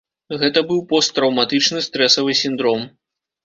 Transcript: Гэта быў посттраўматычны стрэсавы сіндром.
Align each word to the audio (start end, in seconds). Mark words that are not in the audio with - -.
Гэта 0.43 0.63
быў 0.71 0.79
посттраўматычны 0.93 1.85
стрэсавы 1.91 2.39
сіндром. 2.43 2.87